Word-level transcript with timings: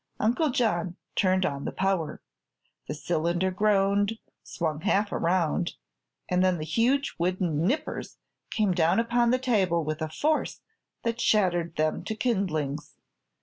Uncle 0.19 0.49
John 0.49 0.95
turned 1.15 1.45
on 1.45 1.63
the 1.65 1.71
power. 1.71 2.23
The 2.87 2.95
cylinder 2.95 3.51
groaned, 3.51 4.17
swung 4.41 4.81
half 4.81 5.11
around, 5.11 5.75
and 6.27 6.43
then 6.43 6.57
the 6.57 6.63
huge 6.63 7.13
wooden 7.19 7.67
"nippers" 7.67 8.17
came 8.49 8.71
down 8.71 8.99
upon 8.99 9.29
the 9.29 9.37
table 9.37 9.83
with 9.83 10.01
a 10.01 10.09
force 10.09 10.61
that 11.03 11.21
shattered 11.21 11.75
them 11.75 12.03
to 12.05 12.15
kindlings. 12.15 12.95